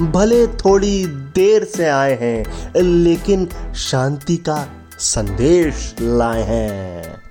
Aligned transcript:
भले 0.00 0.46
थोड़ी 0.46 1.06
देर 1.06 1.64
से 1.64 1.88
आए 1.88 2.14
हैं 2.20 2.82
लेकिन 2.82 3.48
शांति 3.76 4.36
का 4.36 4.68
संदेश 4.98 5.94
लाए 6.00 6.42
हैं। 6.42 7.27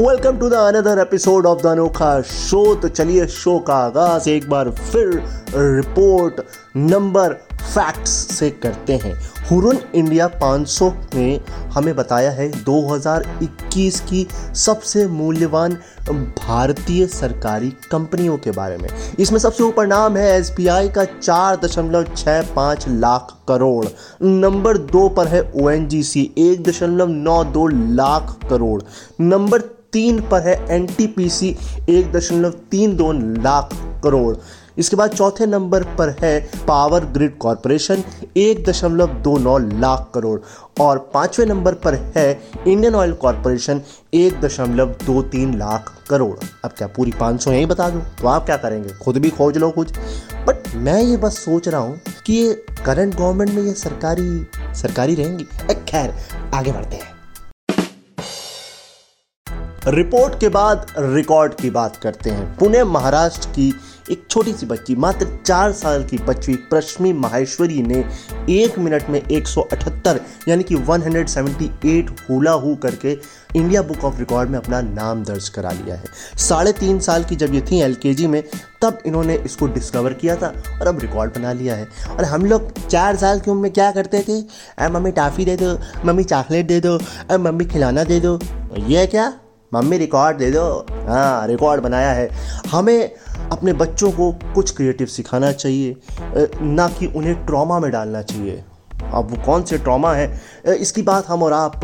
Welcome 0.00 0.38
to 0.38 0.48
the 0.48 0.54
another 0.54 0.98
episode 0.98 1.46
of 1.46 1.62
the 1.62 1.66
अनोखा 1.66 2.20
शो 2.22 2.74
तो 2.74 2.88
चलिए 2.88 3.26
शो 3.26 3.58
का 3.58 3.74
आगाज़ 3.76 4.28
एक 4.30 4.48
बार 4.50 4.68
फिर 4.70 5.08
रिपोर्ट 5.56 6.40
नंबर 6.76 7.32
फैक्ट्स 7.54 8.10
से 8.10 8.48
करते 8.62 8.92
हैं। 8.94 9.12
हुरन 9.50 9.78
इंडिया 9.94 10.28
500 10.40 10.90
में 11.14 11.40
हमें 11.74 11.94
बताया 11.96 12.30
है 12.30 12.50
2021 12.64 13.98
की 14.00 14.26
सबसे 14.56 15.06
मूल्यवान 15.08 15.74
भारतीय 16.10 17.06
सरकारी 17.06 17.70
कंपनियों 17.90 18.36
के 18.38 18.50
बारे 18.50 18.76
में। 18.76 18.88
इसमें 19.18 19.38
सबसे 19.38 19.62
ऊपर 19.64 19.86
नाम 19.86 20.16
है 20.16 20.30
एस 20.38 20.54
का 20.60 21.04
चार 21.04 21.56
दशमलव 21.64 22.06
छः 22.16 22.54
पाँच 22.54 22.88
लाख 22.88 23.36
करोड़। 23.48 23.84
नंबर 24.22 24.78
दो 24.94 25.08
पर 25.08 25.26
है 25.26 25.42
ओ 25.54 25.68
एन 25.70 25.86
जी 25.88 26.02
सी 26.02 26.30
एक 26.38 26.64
दशमलव 26.68 27.08
नौ 27.08 27.42
दो 27.50 27.66
लाख 27.66 28.36
करोड़। 28.50 28.80
नंबर 29.20 29.68
तीन 29.92 30.20
पर 30.20 30.40
है 30.40 30.56
एन 30.74 30.86
टी 30.88 31.06
पी 31.06 31.28
सी 31.28 31.56
एक 31.88 32.12
दशमलव 32.12 32.50
तीन 32.70 32.96
दो 32.96 33.12
लाख 33.12 33.70
करोड़। 34.04 34.36
इसके 34.78 34.96
बाद 34.96 35.10
चौथे 35.10 35.46
नंबर 35.46 35.82
पर 35.98 36.14
है 36.20 36.38
पावर 36.66 37.04
ग्रिड 37.04 37.36
कॉरपोरेशन, 37.38 38.02
एक 38.36 38.64
दशमलव 38.64 39.14
दो 39.22 39.36
नौ 39.38 39.56
लाख 39.58 40.10
करोड़। 40.14 40.38
और 40.80 40.98
पाँचवें 41.14 41.46
नंबर 41.46 41.74
पर 41.74 41.94
है 42.16 42.30
इंडियन 42.66 42.94
ऑयल 42.94 43.12
कॉरपोरेशन, 43.12 43.80
एक 44.14 44.40
दशमलव 44.40 44.94
दो 45.06 45.22
तीन 45.24 45.58
लाख 45.58 45.92
करोड़। 46.10 46.36
अब 46.64 46.70
क्या 46.70 46.88
पूरी 46.88 47.12
पाँच 47.20 47.42
सौ 47.42 47.52
यही 47.52 47.66
बता 47.66 47.90
दूँ? 47.90 48.02
तो 48.20 48.28
आप 48.28 48.46
क्या 48.46 48.56
करेंगे? 48.56 48.94
खुद 48.94 49.18
भी 49.18 49.30
खोज 49.30 49.58
लो 49.58 49.70
कुछ। 49.70 49.92
बट 50.46 50.74
मैं 50.76 51.00
ये 51.02 51.16
बस 51.16 51.38
सोच 51.38 51.68
रहा 51.68 51.80
हूँ 51.80 52.00
कि 52.26 52.32
ये 52.32 52.52
करंट 52.86 53.16
गवर्नमेंट 53.16 53.50
में 53.50 53.62
ये 53.62 53.74
सरकारी 53.74 54.46
सरकारी 54.74 55.14
रहेंगी। 55.14 55.44
खैर, 55.88 56.14
आगे 56.54 56.72
बढ़ते 56.72 56.96
हैं। 56.96 57.19
रिपोर्ट 59.90 60.40
के 60.40 60.48
बाद 60.48 60.86
रिकॉर्ड 60.98 61.54
की 61.54 61.70
बात 61.70 61.96
करते 61.96 62.30
हैं। 62.30 62.58
पुणे 62.58 62.84
महाराष्ट्र 62.84 63.46
की 63.46 63.74
एक 64.10 64.26
छोटी 64.30 64.52
सी 64.52 64.66
बच्ची, 64.66 64.94
मात्र 64.94 65.38
चार 65.46 65.72
साल 65.72 66.04
की 66.04 66.18
बच्ची 66.18 66.54
प्रश्मी 66.54 67.12
माहेश्वरी 67.12 67.82
ने 67.82 68.04
एक 68.50 68.78
मिनट 68.78 69.04
में 69.08 69.22
178 69.30 70.20
यानी 70.48 70.62
कि 70.62 70.74
178 70.74 72.10
हुला 72.30 72.50
हु 72.50 72.76
करके 72.76 73.18
इंडिया 73.56 73.82
बुक 73.82 74.04
ऑफ़ 74.04 74.18
रिकॉर्ड 74.18 74.50
में 74.50 74.58
अपना 74.58 74.80
नाम 74.80 75.24
दर्ज 75.24 75.48
करा 75.48 75.70
लिया 75.70 75.96
है। 75.96 76.04
साढ़े 76.36 76.72
तीन 76.72 77.00
साल 77.00 77.24
की 77.24 77.36
जब 77.36 77.54
ये 77.54 77.60
थी 77.60 77.80
एल 77.80 77.96
में, 78.26 78.44
तब 78.82 78.98
इन्होंने 79.06 79.34
इसको 79.34 79.66
डिस्कवर 79.66 80.12
किया 80.12 80.36
था 80.36 80.46
और 80.80 80.86
अब 80.86 80.98
रिकॉर्ड 80.98 81.34
बना 81.34 81.52
लिया 81.52 81.74
है। 81.74 81.88
और 82.18 82.24
हम 82.24 82.46
लोग 82.46 82.88
चार 82.88 83.16
साल 83.16 83.40
की 83.40 83.50
उम्र 83.50 83.62
में 83.62 83.72
क्या 83.72 83.90
करते 83.90 84.20
थे? 84.20 84.40
अरे, 84.78 84.88
मम्मी 84.88 85.10
टाफ़ी 85.10 85.44
दे 85.44 85.56
दो, 85.56 85.78
मम्मी 86.04 86.24
चॉकलेट 86.24 86.66
दे 86.66 86.80
दो, 86.80 86.96
अरे, 86.98 87.38
मम्मी 87.38 87.64
खिलाना 87.64 88.04
दे 88.04 88.20
दो। 88.20 88.38
ये 88.78 89.06
क्या? 89.06 89.39
मम्मी 89.72 89.98
रिकॉर्ड 89.98 90.36
दे 90.36 90.50
दो। 90.50 90.86
हाँ 91.08 91.46
रिकॉर्ड 91.46 91.82
बनाया 91.82 92.10
है। 92.12 92.28
हमें 92.70 93.10
अपने 93.52 93.72
बच्चों 93.72 94.10
को 94.12 94.30
कुछ 94.54 94.74
क्रिएटिव 94.76 95.06
सिखाना 95.06 95.52
चाहिए। 95.52 95.96
ना 96.62 96.88
कि 96.88 97.06
उन्हें 97.06 97.34
ट्रॉमा 97.46 97.78
में 97.78 97.90
डालना 97.92 98.22
चाहिए। 98.22 98.64
अब 99.04 99.30
वो 99.30 99.36
कौन 99.44 99.62
से 99.64 99.78
ट्रॉमा 99.78 100.12
है? 100.14 100.40
इसकी 100.70 101.02
बात 101.02 101.26
हम 101.28 101.42
और 101.42 101.52
आप 101.52 101.80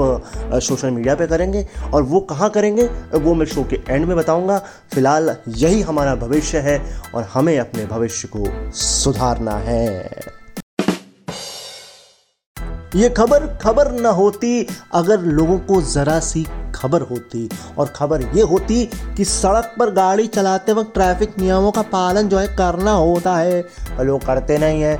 सोशल 0.62 0.90
मीडिया 0.90 1.14
पे 1.14 1.26
करेंगे। 1.26 1.66
और 1.94 2.02
वो 2.02 2.20
कहाँ 2.20 2.48
करेंगे? 2.50 2.84
वो 3.14 3.34
मैं 3.34 3.46
शो 3.46 3.64
के 3.64 3.80
एंड 3.88 4.04
में 4.06 4.16
बताऊँगा। 4.16 4.58
फ़िलहाल 4.94 5.36
यही 5.48 5.80
हमारा 5.82 6.14
भविष्य 6.14 6.58
है 6.58 6.78
और 7.14 7.28
हमें 7.32 7.58
अपने 7.58 7.86
भविष्य 7.86 8.28
को 8.36 8.72
सुधारना 8.72 9.56
है। 9.58 10.34
ये 12.96 13.08
खबर 13.10 13.46
खबर 13.62 13.90
न 13.92 14.06
होती 14.06 14.66
अगर 14.94 15.20
लोगों 15.20 15.58
को 15.58 15.80
ज़रा 15.84 16.18
सी 16.20 16.46
खबर 16.76 17.02
होती 17.02 17.48
और 17.78 17.92
खबर 17.96 18.22
ये 18.34 18.42
होती 18.44 18.84
कि 19.16 19.24
सड़क 19.24 19.74
पर 19.78 19.90
गाड़ी 19.92 20.26
चलाते 20.28 20.72
वक्त 20.72 20.92
ट्रैफ़िक 20.94 21.38
नियमों 21.38 21.70
का 21.72 21.82
पालन 21.92 22.28
जो 22.28 22.38
है 22.38 22.46
करना 22.56 22.92
होता 22.92 23.36
है। 23.36 23.64
और 23.98 24.04
लोग 24.04 24.24
करते 24.24 24.58
नहीं 24.58 24.82
हैं। 24.82 24.98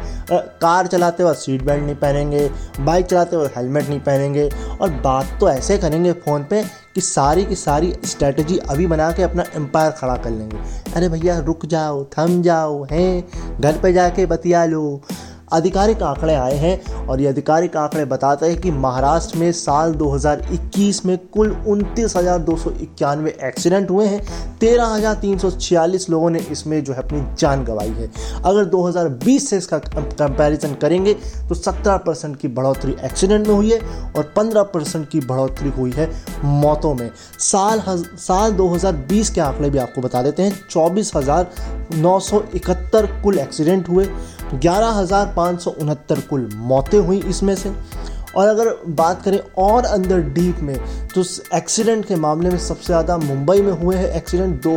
कार 0.61 0.87
चलाते 0.87 1.25
वक्त 1.25 1.41
सीट 1.41 1.63
बेल्ट 1.63 1.83
नहीं 1.83 1.95
पहनेंगे, 1.97 2.49
बाइक 2.81 3.07
चलाते 3.07 3.37
वक्त 3.37 3.57
हेलमेट 3.57 3.89
नहीं 3.89 4.01
पहनेंगे 4.01 4.49
और 4.81 4.91
बात 5.01 5.37
तो 5.41 5.49
ऐसे 5.51 5.79
करेंगे 5.79 6.13
फ़ोन 6.15 6.45
पे 6.45 6.63
कि 6.95 7.01
सारी 7.01 7.45
की 7.45 7.55
सारी 7.55 7.93
स्ट्रेटजी 8.05 8.57
अभी 8.59 8.87
बना 8.87 9.11
के 9.13 9.23
अपना 9.23 9.45
एम्पायर 9.57 9.91
खड़ा 9.91 10.17
कर 10.17 10.31
लेंगे। 10.31 10.57
अरे 10.93 11.09
भैया 11.09 11.39
रुक 11.39 11.67
जाओ, 11.67 12.05
थम 12.19 12.41
जाओ, 12.43 12.83
हैं? 12.91 13.61
घर 13.61 13.79
पे 13.79 13.93
जाके 13.93 14.27
बतिया 14.27 14.65
लो। 14.65 15.01
आधिकारिक 15.53 16.03
आंकड़े 16.03 16.35
आए 16.35 16.55
हैं 16.55 17.07
और 17.07 17.21
ये 17.21 17.29
आधिकारिक 17.29 17.77
आंकड़े 17.77 18.05
बताते 18.05 18.47
हैं 18.47 18.61
कि 18.61 18.71
महाराष्ट्र 18.71 19.39
में 19.39 19.51
साल 19.53 19.93
2021 19.95 21.05
में 21.07 21.17
कुल 21.27 21.51
उनतीस 21.69 22.17
एक्सीडेंट 23.43 23.91
हुए 23.91 24.07
हैं। 24.07 24.59
तेरह 24.59 24.85
लोगों 26.11 26.31
ने 26.31 26.39
इसमें 26.51 26.83
जो 26.85 26.93
है 26.93 27.03
अपनी 27.03 27.21
जान 27.39 27.65
गंवाई 27.65 27.89
है। 27.89 28.11
अगर 28.45 28.65
2020 28.65 29.49
से 29.51 29.57
इसका 29.57 29.79
कंपैरिजन 29.79 30.75
करेंगे 30.75 31.15
तो 31.49 31.55
17 31.55 31.97
परसेंट 31.97 32.37
की 32.37 32.49
बढ़ोतरी 32.49 32.97
एक्सीडेंट 33.05 33.47
में 33.47 33.55
हुई 33.55 33.73
है 33.73 33.79
और 34.11 34.33
15 34.37 34.63
परसेंट 34.65 35.09
की 35.09 35.21
बढ़ोतरी 35.21 35.71
हुई 35.71 35.93
है 35.93 36.11
मौतों 36.45 36.95
में। 36.95 37.11
साल 37.41 37.83
साल 38.19 38.53
2020 38.53 39.31
के 39.31 39.41
आंकड़े 39.41 39.71
भी 39.71 39.79
आपको 39.79 40.01
बता 40.01 40.23
देते 40.23 40.43
हैं। 40.43 40.59
चौबीस 40.71 41.13
कुल 43.23 43.39
एक्सीडेंट 43.39 43.89
हुए। 43.89 44.07
ग्यारह 44.55 44.91
कुल 46.23 46.49
मौतें 46.55 46.99
हुई 46.99 47.21
इसमें 47.21 47.55
से। 47.57 47.73
और 48.37 48.49
अगर 48.49 48.69
बात 48.89 49.23
करें 49.23 49.39
और 49.59 49.85
अंदर 49.87 50.21
डीप 50.33 50.59
में 50.63 50.77
तो 51.15 51.25
एक्सीडेंट 51.57 52.05
के 52.07 52.17
मामले 52.17 52.51
में 52.51 52.59
सबसे 52.59 52.87
ज़्यादा 52.87 53.17
मुंबई 53.19 53.61
में 53.63 53.73
हुए 53.73 53.97
हैं 53.97 54.11
एक्सीडेंट 54.13 54.61
दो 54.63 54.77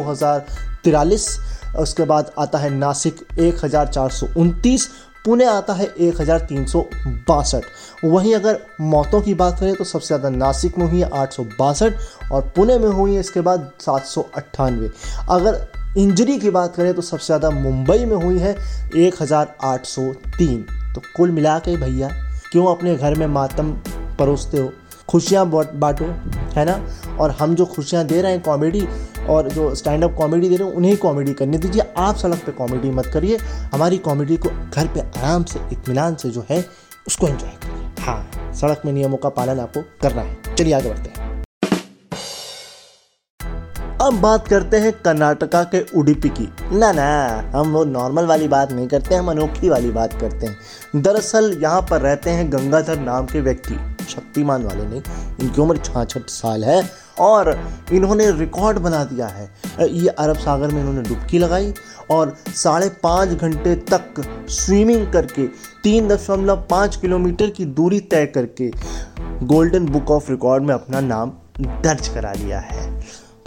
उसके 1.79 2.03
बाद 2.05 2.31
आता 2.39 2.57
है 2.57 2.69
नासिक 2.69 3.25
एक 3.39 3.63
हज़ार 3.63 3.87
चार 3.87 4.09
सौ 4.09 4.27
उनतीस, 4.37 4.87
पुणे 5.25 5.45
आता 5.45 5.73
है 5.73 5.85
एक 5.97 6.21
हज़ार 6.21 6.39
तीन 6.49 6.65
सौ 6.65 6.81
बासठ। 7.27 7.63
वहीं 8.03 8.33
अगर 8.35 8.59
मौतों 8.81 9.21
की 9.21 9.33
बात 9.33 9.59
करें 9.59 9.73
तो 9.75 9.83
सबसे 9.83 10.07
ज़्यादा 10.07 10.29
नासिक 10.29 10.77
में 10.77 10.85
हुई 10.85 10.99
है 10.99 11.09
आठ 11.13 11.33
सौ 11.33 11.43
बासठ 11.59 12.31
और 12.31 12.51
पुणे 12.55 12.77
में 12.79 12.89
हुई 12.89 13.13
है 13.13 13.19
इसके 13.19 13.41
बाद 13.41 13.69
सात 13.81 14.05
सौ 14.05 14.21
अट्ठानवे। 14.37 14.89
अगर 15.29 15.61
इंजरी 15.97 16.37
की 16.39 16.49
बात 16.49 16.75
करें 16.75 16.93
तो 16.93 17.01
सबसे 17.01 17.25
ज़्यादा 17.25 17.49
मुंबई 17.51 18.05
में 18.05 18.15
हुई 18.15 18.39
है 18.39 18.55
एक 18.97 19.21
हज़ार 19.21 19.55
आठ 19.63 19.85
सौ 19.85 20.01
तीन। 20.37 20.61
तो 20.95 21.01
कुल 21.15 21.31
मिला 21.31 21.57
के 21.59 21.75
भैया, 21.77 22.09
क्यों 22.51 22.65
अपने 22.65 22.95
घर 22.95 23.15
में 23.15 23.25
मातम 23.27 23.71
परोसते 24.19 24.57
हो? 24.57 24.71
खुशियाँ 25.09 25.45
बांटो, 25.49 26.05
है 26.55 26.65
ना? 26.65 26.79
और 27.19 27.31
हम 27.31 27.55
जो 27.55 27.65
खुशियाँ 27.65 28.03
दे 28.05 28.21
रहे 28.21 28.31
हैं 28.31 28.41
कॉमेडी 28.41 28.85
और 29.29 29.49
जो 29.49 29.73
स्टैंड 29.75 30.03
अप 30.03 30.13
कॉमेडी 30.17 30.49
दे 30.49 30.55
रहे 30.55 30.67
हैं, 30.67 30.75
उन्हें 30.75 30.97
कॉमेडी 30.97 31.33
करने 31.33 31.57
दीजिए। 31.57 31.83
आप 31.97 32.15
सड़क 32.15 32.43
पे 32.45 32.51
कॉमेडी 32.51 32.89
मत 32.89 33.05
करिए। 33.05 33.37
हमारी 33.73 33.97
कॉमेडी 33.99 34.37
को 34.37 34.49
घर 34.49 34.87
पे 34.87 34.99
आराम 34.99 35.43
से 35.43 35.59
इत्मीनान 35.71 36.15
से 36.15 36.29
जो 36.29 36.45
है, 36.49 36.63
उसको 37.07 37.27
एंजॉय 37.27 37.49
करिए। 37.63 38.05
हाँ 38.05 38.53
सड़क 38.53 38.81
में 38.85 38.93
नियमों 38.93 39.17
का 39.17 39.29
पालन 39.31 39.59
आपको 39.59 39.81
करना 40.01 40.21
है। 40.21 40.55
चलिए 40.55 40.73
आगे 40.73 40.89
बढ़ते 40.89 41.09
हैं। 41.09 41.28
अब 44.09 44.15
बात 44.21 44.47
करते 44.47 44.77
हैं 44.77 44.91
कर्नाटका 44.95 45.61
के 45.63 45.79
उडुपी 45.97 46.29
की। 46.29 46.47
ना 46.73 46.91
ना, 46.91 47.51
हम 47.55 47.71
वो 47.71 47.83
नॉर्मल 47.85 48.25
वाली 48.25 48.47
बात 48.47 48.71
नहीं 48.71 48.87
करते, 48.87 49.15
हम 49.15 49.29
अनोखी 49.31 49.69
वाली 49.69 49.91
बात 49.91 50.13
करते 50.21 50.47
हैं। 50.47 51.01
दरअसल 51.01 51.51
यहाँ 51.61 51.81
पर 51.81 52.01
रहते 52.01 52.29
हैं 52.29 52.51
गंगाधर 52.51 52.99
नाम 52.99 53.25
के 53.25 53.41
व्यक्ति, 53.41 53.75
शक्तिमान 54.05 54.63
वाले 54.63 54.85
नहीं, 54.85 55.01
इनकी 55.41 55.61
उम्र 55.61 55.77
छाछठ 55.77 56.29
साल 56.29 56.63
है 56.63 56.81
और 57.19 57.51
इन्होंने 57.93 58.31
रिकॉर्ड 58.31 58.77
बना 58.79 59.03
दिया 59.03 59.27
है। 59.27 59.49
ये 59.81 60.07
अरब 60.09 60.37
सागर 60.37 60.71
में 60.73 60.79
इन्होंने 60.79 61.01
डुबकी 61.09 61.39
लगाई 61.39 61.73
और 62.11 62.35
साढ़े 62.55 62.89
पाँच 63.03 63.29
घंटे 63.31 63.75
तक 63.91 64.23
स्विमिंग 64.51 65.11
करके, 65.13 65.47
तीन 65.83 66.07
दशमलव 66.07 66.65
पाँच 66.69 66.95
किलोमीटर 66.95 67.49
की 67.49 67.65
दूरी 67.65 67.99
तय 68.01 68.25
करके 68.27 68.71
गोल्डन 69.45 69.85
बुक 69.87 70.11
ऑफ़ 70.11 70.31
रिकॉर्ड 70.31 70.63
में 70.63 70.73
अपना 70.73 70.99
नाम 71.01 71.33
दर्ज 71.61 72.07
करा 72.07 72.31
लिया 72.33 72.59
है। 72.59 72.87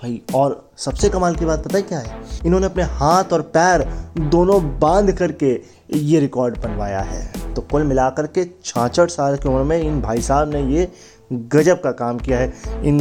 भाई, 0.02 0.20
और 0.34 0.70
सबसे 0.76 1.08
कमाल 1.08 1.34
की 1.34 1.44
बात 1.44 1.64
पता 1.64 1.76
है 1.76 1.82
क्या 1.82 1.98
है? 1.98 2.20
इन्होंने 2.46 2.66
अपने 2.66 2.82
हाथ 2.82 3.32
और 3.32 3.42
पैर 3.54 3.82
दोनों 4.20 4.60
बाँध 4.78 5.12
करके 5.12 5.52
ये 5.98 6.20
रिकॉर्ड 6.20 6.58
बनवाया 6.62 7.00
है। 7.00 7.54
तो 7.54 7.62
कुल 7.62 7.82
मिलाकर 7.82 8.26
के 8.28 8.44
छाछठ 8.64 9.10
साल 9.10 9.36
की 9.36 9.48
उम्र 9.48 9.62
में 9.62 9.78
इन 9.78 10.00
भाई 10.02 10.22
साहब 10.22 10.52
ने 10.52 10.62
ये 10.68 10.88
गजब 11.32 11.80
का 11.80 11.90
काम 11.92 12.18
किया 12.18 12.38
है। 12.38 12.52
इन 12.84 13.00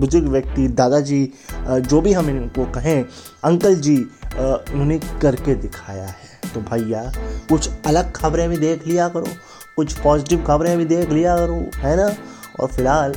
बुज़ुर्ग 0.00 0.28
व्यक्ति 0.28 0.66
दादाजी 0.70 1.22
जो 1.60 2.00
भी 2.00 2.12
हम 2.12 2.30
इनको 2.30 2.64
कहें, 2.72 3.04
अंकल 3.44 3.74
जी 3.76 3.96
उन्होंने 3.96 4.98
करके 5.22 5.54
दिखाया 5.56 6.04
है। 6.04 6.52
तो 6.54 6.60
भैया, 6.62 7.10
कुछ 7.48 7.70
अलग 7.86 8.12
खबरें 8.12 8.48
भी 8.48 8.56
देख 8.58 8.86
लिया 8.86 9.08
करो, 9.08 9.26
कुछ 9.76 9.92
पॉजिटिव 9.94 10.44
खबरें 10.44 10.76
भी 10.78 10.84
देख 10.86 11.10
लिया 11.10 11.36
करो, 11.36 11.64
है 11.78 11.96
ना? 11.96 12.12
और 12.60 12.68
फ़िलहाल 12.68 13.14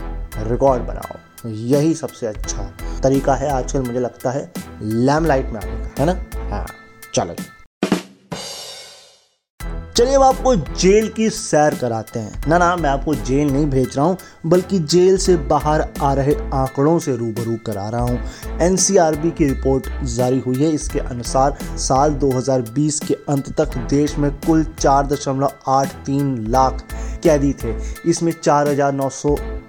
रिकॉर्ड 0.49 0.83
बनाओ। 0.83 1.17
यही 1.45 1.93
सबसे 1.93 2.27
अच्छा 2.27 2.63
तरीका 3.03 3.35
है 3.35 3.49
आजकल 3.49 3.81
मुझे 3.81 3.99
लगता 3.99 4.31
है 4.31 4.53
लैम 4.81 5.25
लाइट 5.25 5.45
में 5.45 5.59
आने 5.61 5.71
का, 5.71 6.03
है 6.03 6.05
ना? 6.05 6.49
हाँ 6.49 6.65
चलो। 7.13 7.35
चलिए 9.97 10.13
अब 10.15 10.21
आपको 10.21 10.55
जेल 10.55 11.09
की 11.09 11.29
सैर 11.29 11.75
कराते 11.75 12.19
हैं। 12.19 12.47
ना 12.47 12.57
ना, 12.57 12.75
मैं 12.75 12.89
आपको 12.89 13.15
जेल 13.15 13.51
नहीं 13.51 13.65
भेज 13.65 13.97
रहा 13.97 14.05
हूँ, 14.05 14.17
बल्कि 14.45 14.79
जेल 14.79 15.17
से 15.17 15.35
बाहर 15.35 15.93
आ 16.01 16.13
रहे 16.13 16.33
आंकड़ों 16.33 16.99
से 16.99 17.15
रूबरू 17.15 17.57
करा 17.65 17.89
रहा 17.89 18.01
हूँ। 18.01 18.19
एनसीआरबी 18.61 19.31
की 19.31 19.47
रिपोर्ट 19.47 19.87
जारी 20.03 20.39
हुई 20.39 20.55
है। 20.55 20.71
इसके 20.71 20.99
अनुसार 20.99 21.57
साल 21.61 22.13
2020 22.13 22.99
के 22.99 23.13
अंत 23.13 23.61
तक 23.61 23.77
देश 23.77 24.17
में 24.17 24.31
कुल 24.31 24.63
4.83 24.63 26.47
लाख 26.49 26.87
कैदी 27.23 27.53
थे। 27.53 27.75
इसमें 28.09 28.31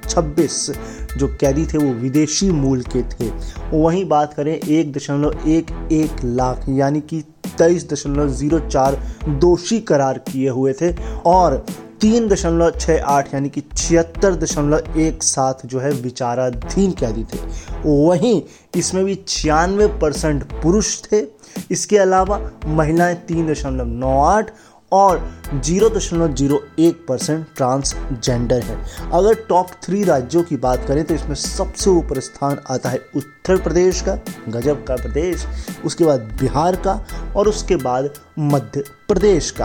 4,926 0.09 1.19
जो 1.19 1.29
कैदी 1.41 1.65
थे 1.67 1.79
वो 1.79 1.93
विदेशी 1.93 2.51
मूल 2.51 2.83
के 2.97 3.03
थे। 3.03 3.31
वहीं 3.73 4.05
बात 4.09 4.35
करें 4.35 4.55
एक 4.55 4.93
दशमलव 4.93 5.49
एक 5.49 5.71
एक 5.93 6.25
लाख 6.25 6.65
यानी 6.69 7.01
कि 7.01 7.23
तेईस 7.59 7.89
दशमलव 7.91 8.29
ज़ीरो 8.29 8.59
चार 8.59 8.97
दोषी 9.29 9.81
करार 9.81 10.19
किए 10.19 10.49
हुए 10.49 10.73
थे 10.73 10.95
और 11.27 11.65
तीन 12.01 12.29
दशमलव 12.29 12.71
छः 12.71 13.03
आठ 13.03 13.35
यानी 13.35 13.49
कि 13.49 13.61
छिहत्तर 13.77 14.35
दशमलव 14.35 14.99
एक 15.01 15.23
सात 15.23 15.67
जो 15.67 15.79
है 15.81 15.91
विचाराधीन 15.93 16.93
कैदी 16.93 17.25
थे। 17.25 17.39
वहीं 17.87 18.43
इसमें 18.77 19.05
भी 19.05 19.15
छियानवे 19.29 19.87
परसेंट 20.03 20.45
पुरुष 20.63 21.01
थे। 21.03 21.23
इसके 21.71 21.99
अलावा 21.99 22.39
महिलाएँ 22.67 23.15
तीन 23.29 23.53
दशमलव 23.53 23.87
नौ 23.87 24.19
आठ 24.21 24.51
और 24.95 25.23
ज़ीरो 25.55 25.89
दशमलव 25.91 26.35
ज़ीरो 26.35 26.61
एक 26.79 27.05
परसेंट 27.09 27.47
ट्रांसजेंडर 27.57 28.61
है। 28.63 28.77
अगर 29.13 29.35
टॉप 29.49 29.71
थ्री 29.85 30.03
राज्यों 30.05 30.43
की 30.43 30.57
बात 30.59 30.85
करें 30.89 31.03
तो 31.05 31.15
इसमें 31.15 31.35
सबसे 31.37 31.91
ऊपर 31.91 32.21
स्थान 32.21 32.59
आता 32.71 32.89
है 32.89 33.01
उत्तर 33.17 33.61
प्रदेश 33.63 34.01
का, 34.01 34.19
गजब 34.49 34.85
का 34.85 34.97
प्रदेश, 34.97 35.47
उसके 35.85 36.05
बाद 36.05 36.21
बिहार 36.41 36.77
का 36.79 37.05
और 37.37 37.49
उसके 37.49 37.77
बाद 37.79 38.11
मध्य 38.39 38.85
प्रदेश 39.09 39.51
का। 39.51 39.65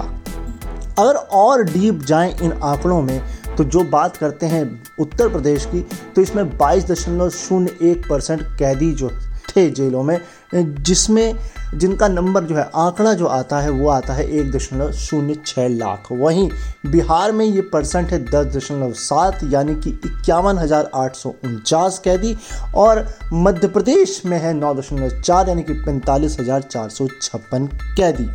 अगर 1.00 1.16
और 1.16 1.64
डीप 1.64 2.04
जाएँ 2.04 2.36
इन 2.36 2.52
आंकड़ों 2.54 3.02
में 3.02 3.22
तो 3.58 3.64
जो 3.66 3.84
बात 3.86 4.18
करते 4.18 4.46
हैं 4.46 4.64
उत्तर 5.00 5.30
प्रदेश 5.30 5.66
की 5.66 5.82
तो 6.16 6.22
इसमें 6.22 6.58
बाईस 6.58 6.86
दशमलव 6.86 7.30
शून्य 7.30 7.78
एक 7.82 8.10
परसेंट 8.10 8.42
कैदी 8.60 8.92
जो 8.92 9.10
थे 9.50 9.70
जेलों 9.72 10.04
में, 10.04 10.20
जिसमें 10.54 11.36
जिनका 11.72 12.08
नंबर 12.08 12.44
जो 12.44 12.56
है, 12.56 12.64
आंकड़ा 12.76 13.14
जो 13.14 13.26
आता 13.28 13.60
है, 13.60 13.70
वो 13.72 13.90
आता 13.90 14.14
है 14.14 14.26
एक 14.30 14.52
दशमलव 14.52 14.92
शून्य 14.94 15.36
छः 15.46 15.68
लाख। 15.70 16.12
वहीं 16.12 16.50
बिहार 16.86 17.32
में 17.32 17.46
ये 17.46 17.62
परसेंट 17.64 18.12
है 18.12 18.24
दस 18.26 18.56
दशमलव 18.56 18.94
सात, 18.94 19.40
यानी 19.44 19.76
कि 19.76 19.90
इक्यावन 19.90 20.58
हज़ार 20.58 20.90
आठ 20.96 21.16
सौ 21.16 21.34
उनचास 21.46 22.00
कैदी, 22.00 22.36
और 22.76 23.06
मध्य 23.34 23.68
प्रदेश 23.68 24.22
में 24.26 24.38
है 24.40 24.54
नौ 24.56 24.74
दशमलव 24.74 25.22
चार, 25.22 25.50
यानी 25.50 25.64
कि 25.64 25.74
पैंतालीस 25.76 26.40
हज़ार 26.40 26.62
चार 26.62 26.90
सौ 26.90 27.08
छप्पन 27.22 27.68
कैदी। 27.98 28.30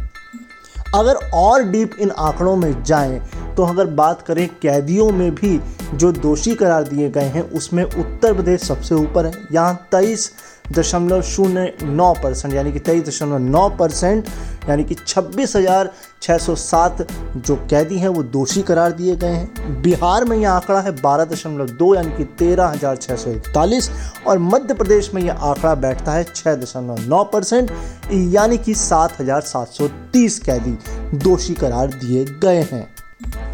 अगर 0.94 1.14
और 1.34 1.62
डीप 1.64 1.94
इन 2.00 2.10
आंकड़ों 2.10 2.56
में 2.56 2.82
जाएँ 2.84 3.20
तो 3.56 3.64
अगर 3.64 3.86
बात 3.94 4.22
करें 4.22 4.48
कैदियों 4.62 5.10
में 5.10 5.34
भी 5.34 5.58
जो 5.94 6.10
दोषी 6.12 6.54
करार 6.54 6.82
दिए 6.84 7.08
गए 7.10 7.24
हैं, 7.24 7.42
उसमें 7.42 7.82
उत्तर 7.84 8.34
प्रदेश 8.34 8.60
सबसे 8.62 8.94
ऊपर 8.94 9.26
है, 9.26 9.32
यहाँ 9.52 9.74
तेईस 9.92 10.30
दशमलव 10.72 11.22
शून्य 11.22 11.72
नौ 11.82 12.12
परसेंट, 12.14 12.54
यानी 12.54 12.72
कि 12.72 12.78
तेईस 12.78 13.06
दशमलव 13.08 13.38
नौ 13.38 13.68
परसेंट, 13.70 14.28
यानी 14.68 14.84
कि 14.84 14.94
छब्बीस 15.06 15.54
हज़ार 15.56 15.90
छः 16.22 16.38
सौ 16.38 16.54
सात 16.54 17.06
जो 17.36 17.56
कैदी 17.70 17.98
हैं, 17.98 18.08
वो 18.08 18.22
दोषी 18.22 18.62
करार 18.62 18.92
दिए 18.92 19.16
गए 19.16 19.32
हैं। 19.32 19.82
बिहार 19.82 20.24
में 20.24 20.36
यह 20.36 20.50
आंकड़ा 20.50 20.80
है 20.80 20.90
बारह 21.00 21.24
दशमलव 21.24 21.68
दो, 21.68 21.94
यानी 21.94 22.16
कि 22.16 22.24
तेरह 22.38 22.66
हज़ार 22.66 22.96
छः 22.96 23.16
सौ 23.16 23.30
इकतालीस, 23.30 23.90
और 24.26 24.38
मध्य 24.38 24.74
प्रदेश 24.74 25.12
में 25.14 25.22
यह 25.22 25.34
आंकड़ा 25.34 25.74
बैठता 25.74 26.12
है 26.12 26.24
छः 26.24 26.54
दशमलव 26.54 27.08
नौ 27.08 27.22
परसेंट, 27.24 27.70
यानी 28.12 28.58
कि 28.58 28.74
सात 28.74 29.20
हज़ार 29.20 29.40
सात 29.42 29.68
सौ 29.68 29.88
तीस 30.12 30.38
कैदी 30.38 30.76
दोषी 31.14 31.54
करार 31.54 31.86
दिए 31.94 32.24
गए 32.24 32.62
हैं। 32.72 32.93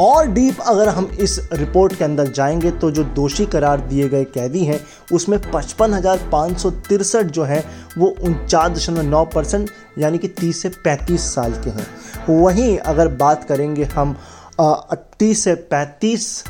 और 0.00 0.26
डीप 0.26 0.60
अगर 0.60 0.88
हम 0.88 1.10
इस 1.20 1.38
रिपोर्ट 1.52 1.94
के 1.96 2.04
अंदर 2.04 2.28
जाएँगे 2.28 2.70
तो 2.72 2.90
जो 2.90 3.04
दोषी 3.04 3.46
करार 3.46 3.80
दिए 3.80 4.08
गए 4.08 4.24
कैदी 4.24 4.64
हैं, 4.64 4.80
उसमें 5.12 5.38
पचपन 5.50 5.94
हज़ार 5.94 6.28
पाँच 6.32 6.58
सौ 6.58 6.70
तिरसठ 6.88 7.26
जो 7.28 7.44
हैं, 7.44 7.62
वो 7.98 8.14
उनचास 8.20 8.70
दशमलव 8.70 9.02
नौ 9.02 9.24
परसेंट, 9.24 9.70
यानी 9.98 10.18
कि 10.18 10.28
तीस 10.30 10.62
से 10.62 10.68
पैंतीस 10.84 11.34
साल 11.34 11.52
के 11.64 11.70
हैं। 11.70 11.86
वहीं 12.30 12.76
अगर 12.78 13.08
बात 13.16 13.44
करेंगे 13.44 13.84
हम 13.86 14.16
तीस 14.60 15.42
से 15.44 15.54
पैंतीस 15.70 16.44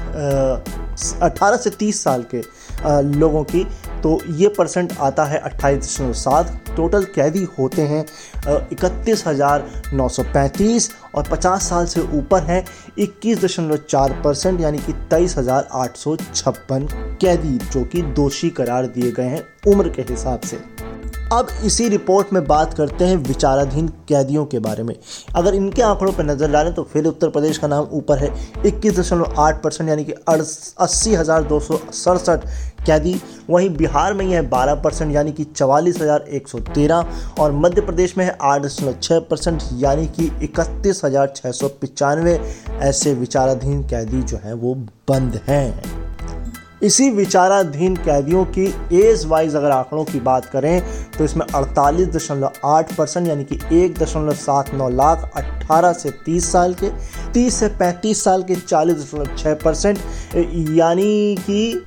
अठारह 1.23 1.57
से 1.57 1.71
तीस 1.71 2.03
साल 2.05 2.25
के 2.35 2.43
लोगों 3.19 3.43
की 3.45 3.67
तो 4.03 4.19
ये 4.31 4.49
परसेंट 4.49 4.93
आता 5.01 5.25
है 5.25 5.39
अट्ठाईस 5.39 5.79
दशमलव 5.79 6.13
सात। 6.15 6.75
टोटल 6.77 7.05
कैदी 7.15 7.43
होते 7.59 7.83
हैं 7.83 8.05
इकतीस 8.73 9.27
हज़ार 9.27 9.65
नौ 9.93 10.09
सौ 10.09 10.23
पैंतीस 10.25 10.91
और 11.15 11.29
पचास 11.31 11.69
साल 11.69 11.87
से 11.87 12.01
ऊपर 12.19 12.43
हैं, 12.43 12.65
इक्कीस 12.99 13.45
दशमलव 13.45 13.77
चार 13.89 14.21
परसेंट, 14.25 14.61
यानी 14.61 14.79
कि 14.79 14.93
तेईस 15.11 15.37
हज़ार 15.39 15.69
आठ 15.75 15.97
सौ 15.97 16.17
छप्पन 16.17 16.87
कैदी, 17.21 17.59
जो 17.65 17.85
कि 17.85 18.03
दोषी 18.03 18.51
करार 18.51 18.87
दिए 18.89 19.11
गए 19.13 19.25
हैं 19.27 19.43
उम्र 19.69 19.89
के 19.89 20.03
हिसाब 20.03 20.41
से। 20.41 20.59
अब 21.33 21.49
इसी 21.65 21.89
रिपोर्ट 21.89 22.33
में 22.33 22.45
बात 22.47 22.73
करते 22.75 23.05
हैं 23.05 23.17
विचाराधीन 23.17 23.89
कैदियों 24.09 24.45
के 24.45 24.59
बारे 24.59 24.83
में। 24.83 24.95
अगर 25.37 25.55
इनके 25.55 25.83
आंकड़ों 25.83 26.13
पर 26.13 26.25
नज़र 26.25 26.51
डालें 26.53 26.73
तो 26.75 26.83
फिर 26.85 27.07
उत्तर 27.07 27.29
प्रदेश 27.29 27.59
का 27.59 27.69
नाम 27.69 27.85
ऊपर 27.93 28.19
है। 28.19 28.31
इक्कीस 28.67 28.99
दशमलव 28.99 29.35
आठ 29.39 29.63
परसेंट 29.63 29.89
यानी 29.91 30.05
कि 30.05 30.13
अस्सी 30.29 31.15
हज़ार 31.15 31.43
दो 31.45 31.61
सौ 31.61 31.79
सड़सठ 31.95 32.47
कैदी। 32.87 33.15
वहीं 33.51 33.71
बिहार 33.77 34.15
में 34.15 34.25
यह 34.27 34.35
है 34.37 34.49
बारह 34.49 34.75
परसेंट 34.83 35.15
यानी 35.15 35.33
कि 35.33 35.45
चवालीस 35.47 36.01
हज़ार 36.01 36.25
एक 36.31 36.49
सौ 36.49 36.59
तेरह 36.71 37.35
और 37.41 37.53
मध्य 37.55 37.81
प्रदेश 37.83 38.17
में 38.19 38.25
है 38.25 38.37
आठ 38.43 38.63
दशमलव 38.63 38.97
छः 39.03 39.21
परसेंट 39.21 39.63
यानी 39.79 40.07
कि 40.09 40.31
इकतीस 40.43 41.05
हज़ार 41.05 41.33
छः 41.37 41.51
सौ 41.53 41.69
पचानवे। 41.83 42.39
ऐसे 42.83 43.15
विचाराधीन 43.15 43.83
कैदी 43.89 44.23
जो 44.23 44.41
हैं 44.45 44.55
वो 44.55 44.75
बंद 45.09 45.41
हैं। 45.49 46.10
इसी 46.83 47.11
विचाराधीन 47.11 47.97
कैदियों 47.97 48.45
की 48.57 48.65
एज 48.99 49.25
वाइज 49.27 49.55
अगर 49.57 49.71
आंकड़ों 49.71 50.05
की 50.05 50.21
बात 50.21 50.45
करें 50.45 50.81
तो 51.19 51.25
इसमें 51.25 51.45
अड़तालीस 51.47 52.09
दशमलव 52.09 52.53
आठ 52.67 52.95
परसेंट 52.97 53.27
यानी 53.29 53.45
कि 53.45 53.59
एक 53.73 53.99
दशमलव 53.99 54.35
सात 54.35 54.73
नौ 54.75 54.89
लाख 54.89 55.31
अट्ठारह 55.37 55.93
से 55.93 56.11
तीस 56.25 56.51
साल 56.53 56.75
के, 56.75 56.91
तीस 57.33 57.55
से 57.55 57.69
पैंतीस 57.81 58.25
साल 58.25 58.43
के 58.43 58.55
चालीस 58.57 58.97
दशमलव 58.97 59.37
छः 59.37 59.55
परसेंट, 59.65 59.99
यानी 60.77 61.37
कि 61.41 61.87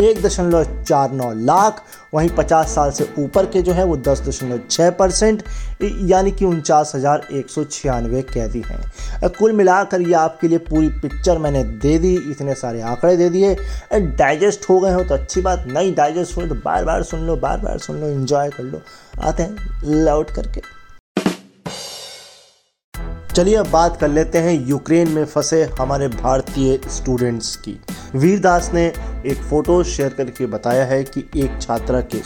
एक 0.00 0.20
दशमलव 0.22 0.82
चार 0.82 1.12
नौ 1.12 1.32
लाख, 1.36 1.82
वहीं 2.14 2.28
पचास 2.30 2.74
साल 2.74 2.90
से 2.90 3.08
ऊपर 3.18 3.46
के 3.46 3.62
जो 3.62 3.72
हैं 3.72 3.84
वो 3.84 3.96
दस 3.98 4.20
दशमलव 4.22 4.60
छः 4.70 4.90
परसेंट 4.92 5.42
यानी 5.82 6.30
कि 6.30 6.44
उनचास 6.44 6.92
हज़ार 6.94 7.26
एक 7.32 7.50
सौ 7.50 7.64
छियानवे 7.66 8.22
कैदी 8.24 8.62
हैं। 8.66 9.30
कुल 9.30 9.52
मिलाकर 9.52 10.02
ये 10.02 10.14
आपके 10.16 10.48
लिए 10.48 10.58
पूरी 10.60 10.88
पिक्चर 11.00 11.38
मैंने 11.38 11.64
दे 11.64 11.98
दी, 11.98 12.14
इतने 12.30 12.54
सारे 12.54 12.80
आंकड़े 12.82 13.16
दे 13.16 13.28
दिए 13.30 13.54
डाइजेस्ट 13.92 14.68
हो 14.70 14.78
गए 14.80 14.92
हो 14.92 15.04
तो 15.04 15.14
अच्छी 15.14 15.40
बात, 15.40 15.64
नहीं 15.68 15.94
डाइजेस्ट 15.94 16.36
हुए 16.36 16.48
तो 16.48 16.54
बार 16.56 16.84
बार 16.84 17.02
सुन 17.04 17.26
लो 17.26 17.36
बार 17.38 17.58
बार 17.58 17.78
सुन 17.80 18.00
लो 18.00 18.08
इन्जॉय 18.08 18.50
कर 18.50 18.62
लो, 18.62 18.82
आते 19.20 19.42
हैं 19.42 20.04
लौट 20.04 20.30
करके। 20.30 20.76
चलिए 23.30 23.54
अब 23.56 23.68
बात 23.70 23.96
कर 23.96 24.08
लेते 24.08 24.38
हैं 24.38 24.52
यूक्रेन 24.68 25.08
में 25.08 25.24
फंसे 25.26 25.62
हमारे 25.78 26.06
भारतीय 26.08 26.78
स्टूडेंट्स 26.90 27.54
की। 27.58 27.78
वीरदास 28.14 28.70
ने 28.74 28.92
एक 29.26 29.36
फ़ोटो 29.40 29.82
शेयर 29.84 30.12
करके 30.14 30.46
बताया 30.46 30.84
है 30.84 31.02
कि 31.04 31.20
एक 31.36 31.60
छात्रा 31.62 32.00
के 32.04 32.20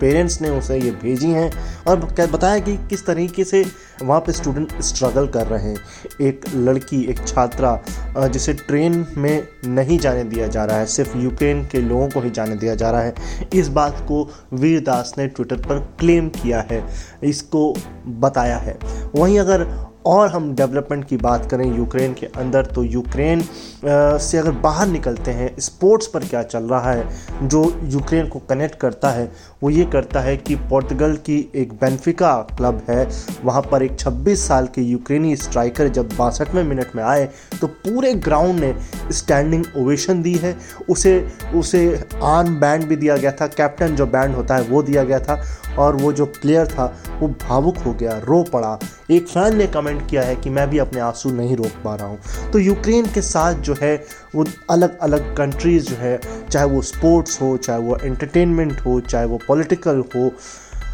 पेरेंट्स 0.00 0.40
ने 0.42 0.48
उसे 0.50 0.78
ये 0.78 0.90
भेजी 1.02 1.30
हैं 1.30 1.50
और 1.88 1.96
बताया 2.26 2.58
कि 2.58 2.76
किस 2.90 3.04
तरीके 3.06 3.44
से 3.44 3.64
वहाँ 4.02 4.20
पे 4.20 4.32
स्टूडेंट 4.32 4.80
स्ट्रगल 4.82 5.26
कर 5.26 5.46
रहे 5.46 5.62
हैं। 5.62 5.76
एक 6.20 6.44
लड़की, 6.54 7.02
एक 7.02 7.26
छात्रा 7.28 8.28
जिसे 8.28 8.52
ट्रेन 8.54 9.06
में 9.16 9.48
नहीं 9.66 9.98
जाने 9.98 10.24
दिया 10.24 10.46
जा 10.46 10.64
रहा 10.64 10.78
है, 10.78 10.86
सिर्फ़ 10.86 11.16
यूक्रेन 11.18 11.64
के 11.66 11.80
लोगों 11.80 12.08
को 12.08 12.20
ही 12.20 12.30
जाने 12.30 12.56
दिया 12.56 12.74
जा 12.74 12.90
रहा 12.90 13.00
है। 13.00 13.48
इस 13.54 13.68
बात 13.70 14.04
को 14.08 14.22
वीरदास 14.54 15.14
ने 15.18 15.26
ट्विटर 15.28 15.56
पर 15.58 15.78
क्लेम 16.00 16.28
किया 16.32 16.60
है, 16.70 16.84
इसको 17.24 17.74
बताया 18.20 18.56
है। 18.58 18.78
वहीं 19.14 19.38
अगर 19.38 19.64
और 20.06 20.28
हम 20.30 20.54
डेवलपमेंट 20.54 21.04
की 21.04 21.16
बात 21.16 21.50
करें 21.50 21.64
यूक्रेन 21.76 22.12
के 22.14 22.26
अंदर 22.36 22.66
तो 22.66 22.82
यूक्रेन 22.84 23.40
से 23.84 24.38
अगर 24.38 24.50
बाहर 24.60 24.86
निकलते 24.88 25.30
हैं 25.30 25.50
स्पोर्ट्स 25.60 26.06
पर 26.06 26.24
क्या 26.24 26.42
चल 26.42 26.64
रहा 26.64 26.92
है, 26.92 27.08
जो 27.42 27.80
यूक्रेन 27.84 28.28
को 28.28 28.38
कनेक्ट 28.48 28.78
करता 28.80 29.10
है, 29.10 29.30
वो 29.62 29.70
ये 29.70 29.84
करता 29.92 30.20
है 30.20 30.36
कि 30.36 30.54
पोर्तगल 30.70 31.16
की 31.26 31.38
एक 31.54 31.72
बेनफिका 31.74 32.34
क्लब 32.56 32.82
है, 32.88 33.08
वहाँ 33.44 33.62
पर 33.62 33.82
एक 33.82 33.96
26 33.96 34.36
साल 34.38 34.66
के 34.74 34.82
यूक्रेनी 34.82 35.34
स्ट्राइकर 35.36 35.88
जब 35.88 36.16
बासठवें 36.18 36.62
मिनट 36.64 36.96
में 36.96 37.02
आए 37.04 37.28
तो 37.60 37.66
पूरे 37.66 38.14
ग्राउंड 38.20 38.60
ने 38.60 38.74
स्टैंडिंग 39.12 39.64
ओवेशन 39.76 40.22
दी 40.22 40.34
है, 40.34 40.56
उसे 40.90 41.16
उसे 41.54 41.84
आन 42.24 42.54
बैंड 42.60 42.84
भी 42.84 42.96
दिया 42.96 43.16
गया 43.16 43.32
था 43.32 43.46
कैप्टन 43.48 43.96
जो 43.96 44.06
बैंड 44.06 44.34
होता 44.36 44.56
है 44.56 44.68
वो 44.68 44.82
दिया 44.82 45.04
गया 45.04 45.18
था 45.20 45.42
और 45.78 45.96
वो 45.96 46.12
जो 46.12 46.26
प्लेयर 46.26 46.66
था, 46.66 47.02
वो 47.20 47.28
भावुक 47.28 47.78
हो 47.78 47.92
गया, 47.94 48.18
रो 48.18 48.42
पड़ा। 48.42 48.78
एक 49.10 49.28
फ़ैन 49.28 49.56
ने 49.56 49.66
कमेंट 49.66 50.10
किया 50.10 50.22
है 50.22 50.36
कि 50.36 50.50
मैं 50.50 50.70
भी 50.70 50.78
अपने 50.78 51.00
आँसू 51.00 51.30
नहीं 51.30 51.56
रोक 51.56 51.72
पा 51.84 51.94
रहा 51.94 52.06
हूँ। 52.06 52.18
तो 52.52 52.58
यूक्रेन 52.58 53.06
के 53.06 53.22
साथ 53.22 53.54
जो 53.54 53.76
है, 53.82 54.04
वो 54.34 54.44
अलग 54.70 54.98
अलग 54.98 55.36
कंट्रीज़ 55.36 55.86
जो 55.86 55.96
है, 55.96 56.20
चाहे 56.50 56.66
वो 56.66 56.82
स्पोर्ट्स 56.82 57.42
हो, 57.42 57.56
चाहे 57.56 57.80
वो 57.80 57.96
एंटरटेनमेंट 57.96 58.80
हो, 58.80 59.00
चाहे 59.00 59.24
वो 59.24 59.40
पॉलिटिकल 59.48 60.04
हो, 60.16 60.32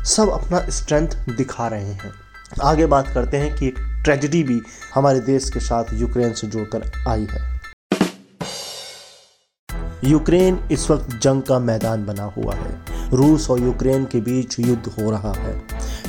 सब 0.04 0.30
अपना 0.30 0.66
स्ट्रेंथ 0.68 1.08
दिखा 1.08 1.68
रहे 1.68 1.84
हैं। 1.84 2.12
आगे 2.62 2.86
बात 2.86 3.08
करते 3.08 3.36
हैं 3.36 3.56
कि 3.56 3.66
एक 3.66 3.74
ट्रेजिडी 4.04 4.42
भी 4.42 4.60
हमारे 4.94 5.20
देश 5.20 5.50
के 5.50 5.60
साथ 5.60 5.84
यूक्रेन 5.94 6.32
से 6.32 6.46
जुड़कर 6.46 6.92
आई 7.08 7.26
है। 7.30 7.60
यूक्रेन 10.04 10.68
इस 10.72 10.90
वक्त 10.90 11.18
जंग 11.22 11.42
का 11.42 11.58
मैदान 11.58 12.06
बना 12.06 12.24
हुआ 12.24 12.54
है। 12.54 12.91
रूस 13.12 13.48
और 13.50 13.60
यूक्रेन 13.60 14.04
के 14.04 14.20
बीच 14.20 14.58
युद्ध 14.60 14.86
हो 14.88 15.10
रहा 15.10 15.32
है। 15.32 15.54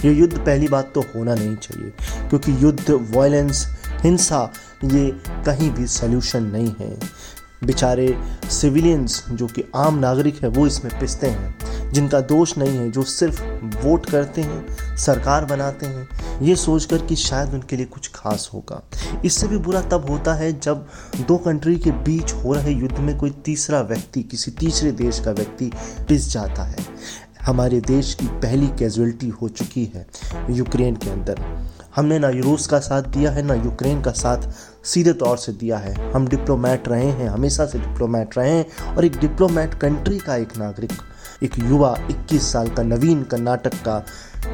ये 0.05 0.13
युद्ध 0.13 0.37
पहली 0.37 0.67
बात 0.67 0.91
तो 0.95 1.01
होना 1.15 1.35
नहीं 1.35 1.55
चाहिए, 1.55 1.91
क्योंकि 2.29 2.57
युद्ध 2.61 2.91
वायलेंस 3.15 3.65
हिंसा, 4.01 4.51
ये 4.83 5.09
कहीं 5.45 5.69
भी 5.71 5.87
सल्यूशन 5.87 6.43
नहीं 6.43 6.73
है। 6.79 6.97
बेचारे 7.63 8.15
सिविलियंस 8.51 9.23
जो 9.31 9.47
कि 9.47 9.63
आम 9.75 9.99
नागरिक 9.99 10.41
है, 10.43 10.49
वो 10.49 10.65
इसमें 10.67 10.99
पिसते 10.99 11.27
हैं। 11.27 11.55
जिनका 11.93 12.19
दोष 12.19 12.57
नहीं 12.57 12.77
है, 12.77 12.91
जो 12.91 13.03
सिर्फ़ 13.03 13.43
वोट 13.83 14.09
करते 14.09 14.41
हैं, 14.41 14.95
सरकार 14.97 15.45
बनाते 15.45 15.85
हैं, 15.85 16.07
ये 16.41 16.55
सोचकर 16.55 16.97
कि 16.97 17.15
शायद 17.15 17.53
उनके 17.53 17.75
लिए 17.75 17.85
कुछ 17.85 18.11
खास 18.15 18.49
होगा। 18.53 18.81
इससे 19.25 19.47
भी 19.47 19.57
बुरा 19.57 19.81
तब 19.81 20.09
होता 20.09 20.33
है 20.33 20.59
जब 20.59 20.87
दो 21.27 21.37
कंट्री 21.37 21.75
के 21.75 21.91
बीच 21.91 22.33
हो 22.33 22.53
रहे 22.53 22.71
युद्ध 22.71 22.97
में 22.99 23.17
कोई 23.17 23.29
तीसरा 23.29 23.81
व्यक्ति, 23.81 24.23
किसी 24.23 24.51
तीसरे 24.51 24.91
देश 24.91 25.19
का 25.19 25.31
व्यक्ति 25.31 25.71
पिस 26.07 26.31
जाता 26.31 26.63
है। 26.63 26.75
हमारे 27.41 27.79
देश 27.81 28.13
की 28.13 28.27
पहली 28.27 28.67
कैजुअलिटी 28.67 29.29
हो 29.29 29.49
चुकी 29.49 29.85
है 29.85 30.07
यूक्रेन 30.49 30.95
के 30.95 31.09
अंदर। 31.09 31.41
हमने 31.95 32.19
ना 32.19 32.29
रूस 32.29 32.67
का 32.67 32.79
साथ 32.79 33.01
दिया 33.03 33.31
है, 33.31 33.41
ना 33.41 33.53
यूक्रेन 33.53 34.01
का 34.01 34.11
साथ 34.11 34.51
सीधे 34.83 35.13
तौर 35.13 35.37
से 35.37 35.51
दिया 35.51 35.77
है। 35.77 36.11
हम 36.11 36.27
डिप्लोमेट 36.27 36.87
रहे 36.87 37.05
हैं, 37.05 37.29
हमेशा 37.29 37.65
से 37.65 37.79
डिप्लोमेट 37.79 38.37
रहे 38.37 38.51
हैं 38.51 38.95
और 38.95 39.05
एक 39.05 39.17
डिप्लोमेट 39.17 39.73
कंट्री 39.73 40.17
का 40.19 40.35
एक 40.35 40.57
नागरिक 40.57 40.91
एक 41.43 41.59
युवा 41.59 41.97
21 42.11 42.51
साल 42.51 42.69
का 42.69 42.83
नवीन 42.83 43.23
कर्नाटक 43.23 43.73
का 43.73 44.05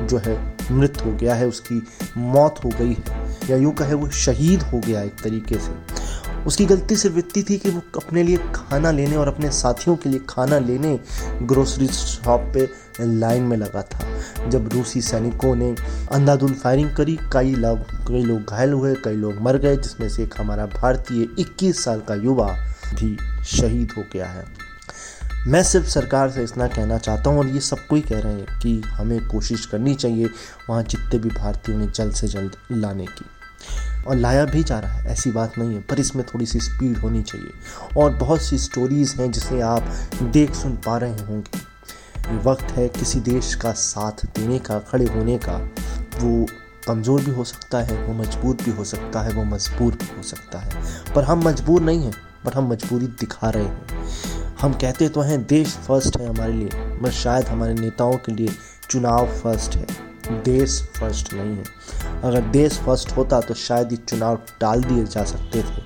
जो 0.01 0.17
है, 0.17 0.57
मृत 0.71 0.93
हो 1.05 1.11
गया 1.11 1.35
है, 1.35 1.47
उसकी 1.47 1.87
मौत 2.17 2.55
हो 2.65 2.69
गई 2.69 2.97
है। 3.07 3.37
या 3.49 3.57
यूँ 3.57 3.73
कहे, 3.73 3.93
वो 3.93 4.09
शहीद 4.09 4.61
हो 4.61 4.79
गया 4.79 5.01
एक 5.01 5.15
तरीके 5.23 5.55
से। 5.55 5.99
उसकी 6.43 6.65
गलती 6.65 6.95
सिर्फ़ 6.95 7.17
इतनी 7.17 7.43
थी 7.43 7.57
कि 7.57 7.69
वो 7.69 7.81
अपने 7.95 8.23
लिए 8.23 8.37
खाना 8.37 8.91
लेने 8.91 9.15
और 9.15 9.27
अपने 9.27 9.51
साथियों 9.51 9.95
के 9.95 10.09
लिए 10.09 10.19
खाना 10.29 10.59
लेने 10.59 10.99
ग्रोसरी 11.41 11.87
शॉप 11.87 12.51
पे 12.53 12.69
लाइन 13.01 13.43
में 13.43 13.57
लगा 13.57 13.81
था। 13.81 14.21
जब 14.49 14.69
रूसी 14.73 15.01
सैनिकों 15.01 15.55
ने 15.55 15.75
अंधाधुंध 16.11 16.55
फायरिंग 16.55 16.95
करी, 16.95 17.19
कई 17.33 17.55
लोग 17.55 17.79
कई 17.79 18.23
लोग 18.23 18.41
घायल 18.49 18.73
हुए, 18.73 18.95
कई 18.95 19.15
लोग 19.15 19.41
मर 19.41 19.57
गए, 19.57 19.77
जिसमें 19.77 20.09
से 20.09 20.23
एक 20.23 20.41
हमारा 20.41 20.65
भारतीय 20.65 21.27
21 21.39 21.83
साल 21.83 21.99
का 21.99 22.15
युवा 22.15 22.57
भी 22.93 23.17
शहीद 23.45 23.91
हो 23.97 24.03
गया 24.13 24.25
है। 24.25 24.68
मैं 25.47 25.63
सिर्फ़ 25.63 25.87
सरकार 25.87 26.29
से 26.29 26.43
इतना 26.43 26.67
कहना 26.67 26.97
चाहता 26.97 27.29
हूँ 27.29 27.39
और 27.39 27.47
ये 27.47 27.59
सब 27.59 27.87
कोई 27.87 28.01
कह 28.01 28.19
रहे 28.19 28.33
हैं 28.33 28.59
कि 28.59 28.81
हमें 28.81 29.27
कोशिश 29.27 29.65
करनी 29.65 29.95
चाहिए 29.95 30.25
वहाँ 30.69 30.83
जितने 30.83 31.19
भी 31.19 31.29
भारतीयों 31.29 31.77
ने 31.79 31.87
जल्द 31.87 32.13
से 32.13 32.27
जल्द 32.27 32.55
लाने 32.71 33.05
की। 33.05 33.25
और 34.07 34.15
लाया 34.15 34.45
भी 34.45 34.63
जा 34.63 34.79
रहा 34.79 34.91
है, 34.91 35.11
ऐसी 35.11 35.31
बात 35.31 35.57
नहीं 35.57 35.75
है, 35.75 35.81
पर 35.81 35.99
इसमें 35.99 36.25
थोड़ी 36.25 36.45
सी 36.45 36.59
स्पीड 36.59 36.97
होनी 36.97 37.21
चाहिए। 37.21 37.51
और 37.97 38.13
बहुत 38.13 38.41
सी 38.41 38.57
स्टोरीज़ 38.57 39.15
हैं 39.15 39.31
जिसे 39.31 39.61
आप 39.61 39.83
देख 40.23 40.55
सुन 40.55 40.75
पा 40.75 40.97
रहे 40.97 41.17
होंगे। 41.21 41.69
वक्त 42.43 42.63
है 42.63 42.89
किसी 42.89 43.19
देश 43.19 43.55
का 43.55 43.71
साथ 43.71 44.11
देने 44.11 44.59
का, 44.59 44.79
खड़े 44.79 45.05
होने 45.05 45.37
का। 45.37 45.57
वो 46.19 46.45
कमज़ोर 46.87 47.21
भी 47.21 47.31
हो 47.31 47.43
सकता 47.43 47.79
है, 47.79 48.03
वो 48.03 48.13
मजबूर 48.13 48.55
भी 48.55 48.71
हो 48.71 48.83
सकता 48.83 49.21
है, 49.21 49.31
वो 49.31 49.43
मजबूर 49.43 49.93
भी 49.93 50.17
हो 50.17 50.23
सकता 50.23 50.59
है। 50.59 50.71
पर 51.15 51.23
हम 51.23 51.43
मजबूर 51.43 51.81
नहीं 51.81 52.03
हैं, 52.03 52.13
पर 52.45 52.53
हम 52.53 52.71
मजबूरी 52.71 53.07
दिखा 53.07 53.49
रहे 53.49 53.63
हैं। 53.63 53.99
हम 54.61 54.73
कहते 54.73 55.07
तो 55.09 55.21
हैं, 55.21 55.45
देश 55.47 55.75
फ़र्स्ट 55.77 56.17
है 56.19 56.27
हमारे 56.27 56.53
लिए, 56.53 56.69
मगर 56.93 57.11
शायद 57.11 57.47
हमारे 57.47 57.73
नेताओं 57.73 58.15
के 58.15 58.31
लिए 58.31 58.49
चुनाव 58.89 59.27
फ़र्स्ट 59.33 59.75
है। 59.75 59.85
देश 60.43 60.81
फ़र्स्ट 60.97 61.33
नहीं 61.33 61.55
है। 61.57 62.21
अगर 62.23 62.41
देश 62.51 62.79
फ़र्स्ट 62.79 63.15
होता 63.17 63.39
तो 63.41 63.53
शायद 63.53 63.91
ये 63.91 63.97
चुनाव 63.99 64.41
टाल 64.61 64.83
दिए 64.83 65.03
जा 65.05 65.23
सकते 65.23 65.61
थे 65.61 65.81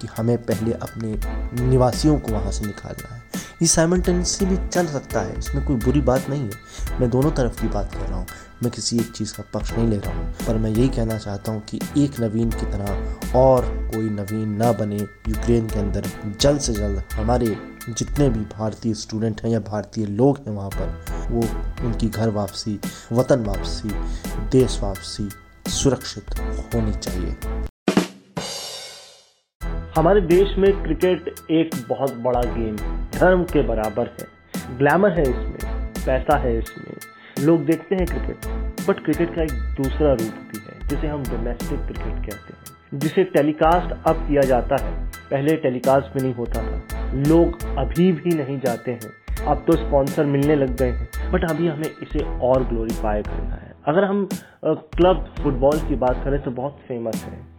कि 0.00 0.08
हमें 0.16 0.36
पहले 0.38 0.72
अपने 0.74 1.14
निवासियों 1.60 2.18
को 2.18 2.32
वहाँ 2.32 2.52
से 2.52 2.66
निकालना 2.66 3.14
है। 3.14 3.22
ये 3.62 3.66
साइमल्टेनियसली 3.66 4.46
भी 4.46 4.56
चल 4.68 4.86
सकता 4.86 5.20
है, 5.20 5.38
इसमें 5.38 5.64
कोई 5.64 5.76
बुरी 5.76 6.00
बात 6.00 6.28
नहीं 6.30 6.42
है। 6.42 6.98
मैं 7.00 7.10
दोनों 7.10 7.30
तरफ़ 7.32 7.60
की 7.60 7.68
बात 7.68 7.94
कर 7.94 8.00
रहा 8.00 8.18
हूँ, 8.18 8.26
मैं 8.62 8.72
किसी 8.72 8.98
एक 8.98 9.12
चीज़ 9.12 9.34
का 9.34 9.44
पक्ष 9.54 9.72
नहीं 9.72 9.88
ले 9.88 9.98
रहा 9.98 10.16
हूँ, 10.16 10.32
पर 10.46 10.56
मैं 10.56 10.70
यही 10.70 10.88
कहना 10.88 11.18
चाहता 11.18 11.52
हूँ 11.52 11.62
कि 11.68 11.80
एक 11.98 12.20
नवीन 12.20 12.50
की 12.50 12.66
तरह 12.66 13.38
और 13.38 13.66
कोई 13.94 14.10
नवीन 14.10 14.56
ना 14.56 14.72
बने, 14.72 14.96
यूक्रेन 14.96 15.68
के 15.68 15.78
अंदर 15.78 16.10
जल्द 16.40 16.60
से 16.60 16.72
जल्द 16.72 17.02
हमारे 17.14 17.56
जितने 17.88 18.28
भी 18.28 18.40
भारतीय 18.40 18.94
स्टूडेंट 18.94 19.40
हैं 19.42 19.50
या 19.50 19.60
भारतीय 19.60 20.06
लोग 20.06 20.38
हैं 20.38 20.54
वहाँ 20.54 20.70
पर, 20.70 21.04
वो 21.30 21.40
उनकी 21.86 22.08
घर 22.08 22.28
वापसी, 22.28 22.78
वतन 23.12 23.44
वापसी, 23.44 23.88
देश 24.52 24.78
वापसी 24.82 25.28
सुरक्षित 25.70 26.38
होनी 26.74 26.92
चाहिए। 26.92 27.36
हमारे 29.96 30.20
देश 30.20 30.56
में 30.58 30.82
क्रिकेट 30.82 31.34
एक 31.50 31.70
बहुत 31.88 32.14
बड़ा 32.14 32.40
गेम 32.40 32.76
धर्म 33.10 33.44
के 33.44 33.62
बराबर 33.62 34.10
है। 34.20 34.26
ग्लैमर 34.78 35.10
है 35.10 35.22
इसमें, 35.22 35.92
पैसा 36.06 36.38
है 36.38 36.58
इसमें, 36.58 36.96
लोग 37.46 37.64
देखते 37.64 37.94
हैं 37.94 38.06
क्रिकेट 38.06 38.46
बट 38.88 39.04
क्रिकेट 39.04 39.34
का 39.36 39.42
एक 39.42 39.52
दूसरा 39.76 40.12
रूप 40.12 40.34
भी 40.50 40.58
है, 40.58 40.88
जिसे 40.88 41.06
हम 41.06 41.22
डोमेस्टिक 41.22 41.80
क्रिकेट 41.80 42.26
कहते 42.26 42.52
हैं, 42.52 42.98
जिसे 42.98 43.24
टेलीकास्ट 43.24 44.08
अब 44.08 44.26
किया 44.28 44.42
जाता 44.42 44.76
है। 44.84 45.15
पहले 45.30 45.56
टेलीकास्ट 45.56 46.14
भी 46.14 46.22
नहीं 46.22 46.34
होता 46.34 46.62
था। 46.62 47.12
लोग 47.28 47.62
अभी 47.78 48.10
भी 48.12 48.34
नहीं 48.34 48.58
जाते 48.60 48.90
हैं। 48.90 49.46
अब 49.46 49.64
तो 49.66 49.76
स्पॉन्सर 49.76 50.24
मिलने 50.24 50.54
लग 50.56 50.76
गए 50.76 50.90
हैं। 50.90 51.32
बट 51.32 51.50
अभी 51.50 51.68
हमें 51.68 51.90
इसे 52.02 52.24
और 52.46 52.64
ग्लोरीफाई 52.64 53.22
करना 53.22 53.54
है। 53.54 53.74
अगर 53.86 54.04
हम 54.04 54.28
क्लब 54.64 55.24
फुटबॉल 55.42 55.78
की 55.88 55.94
बात 55.96 56.24
करें 56.24 56.40
तो 56.42 56.50
बहुत 56.52 56.78
फ़ेमस 56.88 57.24
है। 57.24 57.54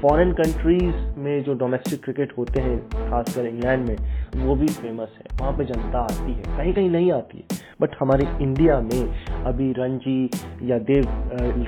फॉरेन 0.00 0.32
कंट्रीज़ 0.32 1.18
में 1.18 1.42
जो 1.44 1.54
डोमेस्टिक 1.54 2.02
क्रिकेट 2.04 2.32
होते 2.38 2.60
हैं, 2.60 2.78
खासकर 2.88 3.46
इंग्लैंड 3.46 3.88
में, 3.88 3.96
वो 4.36 4.54
भी 4.54 4.66
फ़ेमस 4.66 5.16
है। 5.16 5.38
वहाँ 5.40 5.52
पे 5.52 5.64
जनता 5.64 5.98
आती 5.98 6.32
है। 6.32 6.56
कहीं 6.56 6.72
कहीं 6.74 6.90
नहीं 6.90 7.10
आती 7.12 7.38
है। 7.38 7.58
बट 7.80 7.96
हमारे 8.00 8.26
इंडिया 8.42 8.80
में 8.80 9.44
अभी 9.44 9.72
रणजी 9.72 10.30
या 10.62 10.78
देव 10.90 11.04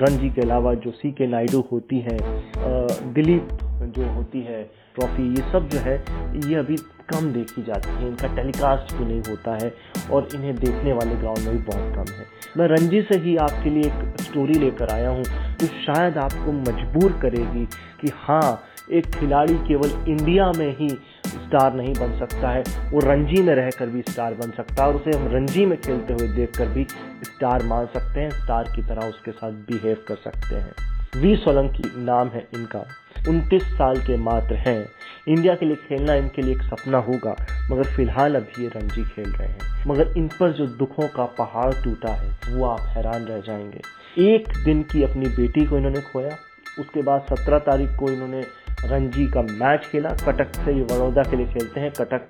रणजी 0.01 0.29
के 0.29 0.41
अलावा 0.41 0.73
जो 0.75 0.91
सी 0.91 1.11
के 1.11 1.27
नायडू 1.27 1.63
होती 1.71 1.99
हैं 1.99 2.19
दिलीप 3.13 3.47
जो 3.97 4.11
होती 4.13 4.41
है 4.41 4.61
ट्रॉफी 4.99 5.27
ये 5.29 5.51
सब 5.51 5.67
जो 5.69 5.79
है, 5.79 5.97
ये 6.47 6.55
अभी 6.55 6.75
कम 7.09 7.31
देखी 7.33 7.61
जाती 7.63 7.89
है। 7.89 8.07
इनका 8.07 8.27
टेलीकास्ट 8.35 8.93
भी 8.95 9.05
नहीं 9.05 9.21
होता 9.29 9.57
है 9.63 9.73
और 10.11 10.27
इन्हें 10.35 10.55
देखने 10.55 10.93
वाले 10.93 11.15
ग्राउंड 11.15 11.39
में 11.39 11.55
भी 11.55 11.63
बहुत 11.63 11.95
कम 11.95 12.13
है। 12.13 12.25
मैं 12.57 12.67
रणजी 12.67 13.01
से 13.01 13.17
ही 13.19 13.35
आपके 13.37 13.69
लिए 13.69 13.83
एक 13.83 14.21
स्टोरी 14.21 14.59
लेकर 14.59 14.93
आया 14.93 15.09
हूँ, 15.09 15.23
जो 15.23 15.67
तो 15.67 15.73
शायद 15.85 16.17
आपको 16.17 16.51
मजबूर 16.51 17.19
करेगी 17.21 17.65
कि 18.01 18.11
हाँ 18.17 18.63
एक 18.91 19.05
खिलाड़ी 19.15 19.55
केवल 19.67 19.89
इंडिया 20.09 20.51
में 20.51 20.75
ही 20.77 20.89
स्टार 20.89 21.73
नहीं 21.73 21.93
बन 21.93 22.17
सकता 22.19 22.49
है, 22.49 22.63
वो 22.91 22.99
रणजी 22.99 23.41
में 23.41 23.53
रहकर 23.55 23.89
भी 23.89 24.01
स्टार 24.09 24.33
बन 24.33 24.51
सकता 24.51 24.83
है 24.83 24.89
और 24.89 24.95
उसे 24.95 25.17
हम 25.17 25.27
रणजी 25.27 25.65
में 25.65 25.79
खेलते 25.81 26.13
हुए 26.13 26.27
देखकर 26.27 26.67
भी 26.67 26.85
स्टार 27.23 27.63
मान 27.63 27.85
सकते 27.93 28.19
हैं 28.19 28.29
स्टार 28.31 28.71
की 28.75 28.81
तरह 28.83 29.09
उसके 29.09 29.31
साथ 29.31 29.51
बिहेव 29.69 30.03
कर 30.07 30.15
सकते 30.23 30.55
हैं। 30.55 31.21
वी 31.21 31.35
सोलंकी 31.35 31.91
नाम 31.97 32.27
है 32.27 32.47
इनका। 32.55 32.83
उनतीस 33.27 33.63
साल 33.63 33.97
के 33.97 34.17
मात्र 34.17 34.55
हैं। 34.55 34.89
इंडिया 35.27 35.55
के 35.55 35.65
लिए 35.65 35.75
खेलना 35.87 36.13
इनके 36.13 36.41
लिए 36.41 36.55
एक 36.55 36.61
सपना 36.61 36.97
होगा, 36.97 37.35
मगर 37.71 37.83
फ़िलहाल 37.83 38.35
अभी 38.35 38.63
ये 38.63 38.69
रणजी 38.75 39.03
खेल 39.05 39.29
रहे 39.29 39.47
हैं। 39.47 39.85
मगर 39.87 40.13
इन 40.17 40.27
पर 40.39 40.51
जो 40.51 40.67
दुखों 40.67 41.07
का 41.07 41.25
पहाड़ 41.37 41.73
टूटा 41.73 42.13
है, 42.13 42.29
वो 42.49 42.65
आप 42.65 42.81
हैरान 42.87 43.25
रह 43.25 43.39
जाएँगे। 43.39 43.81
एक 44.27 44.47
दिन 44.65 44.81
की 44.83 45.03
अपनी 45.03 45.25
बेटी 45.27 45.65
को 45.65 45.77
इन्होंने 45.77 46.01
खोया, 46.01 46.37
उसके 46.79 47.01
बाद 47.01 47.25
सत्रह 47.29 47.59
तारीख 47.59 47.97
को 47.99 48.11
इन्होंने 48.11 48.41
रणजी 48.85 49.25
का 49.27 49.41
मैच 49.41 49.85
खेला। 49.85 50.09
कटक 50.09 50.55
से 50.55 50.73
ये 50.73 50.83
बड़ौदा 50.83 51.23
के 51.23 51.37
लिए 51.37 51.45
खेलते 51.45 51.79
हैं। 51.79 51.91
कटक 51.91 52.27